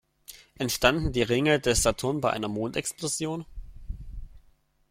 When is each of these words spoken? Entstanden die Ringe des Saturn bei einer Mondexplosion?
Entstanden 0.55 1.11
die 1.11 1.21
Ringe 1.21 1.59
des 1.59 1.83
Saturn 1.83 2.21
bei 2.21 2.31
einer 2.31 2.47
Mondexplosion? 2.47 3.45